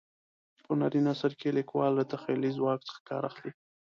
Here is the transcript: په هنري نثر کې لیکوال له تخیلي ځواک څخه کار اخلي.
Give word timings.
په 0.63 0.71
هنري 0.75 1.01
نثر 1.07 1.31
کې 1.39 1.55
لیکوال 1.57 1.91
له 1.99 2.03
تخیلي 2.11 2.51
ځواک 2.57 2.79
څخه 2.87 2.99
کار 3.09 3.23
اخلي. 3.31 3.51